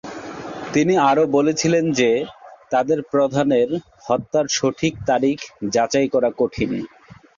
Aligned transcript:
তিনি 0.73 0.93
আরও 1.09 1.23
বলেছিলেন 1.31 1.85
যে 1.91 2.09
তাদের 2.71 2.99
প্রধানের 3.11 3.69
হত্যার 4.05 4.45
সঠিক 4.51 4.93
তারিখ 5.09 5.37
যাচাই 5.71 6.07
করা 6.13 6.29
কঠিন। 6.37 6.71